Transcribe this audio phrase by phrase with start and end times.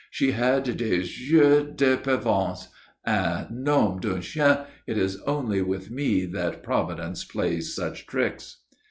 [0.09, 2.69] She had des yeux de pervenche.
[3.05, 3.45] Ah!
[3.51, 4.65] nom d'un chien!
[4.87, 8.61] It is only with me that Providence plays such tricks."